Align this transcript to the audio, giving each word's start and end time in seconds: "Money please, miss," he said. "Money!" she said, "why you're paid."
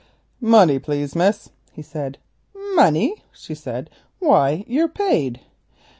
"Money 0.41 0.79
please, 0.79 1.15
miss," 1.15 1.49
he 1.73 1.83
said. 1.83 2.17
"Money!" 2.73 3.21
she 3.31 3.53
said, 3.53 3.87
"why 4.17 4.65
you're 4.67 4.87
paid." 4.89 5.41